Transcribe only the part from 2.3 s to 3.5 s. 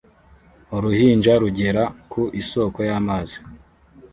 isoko y'amazi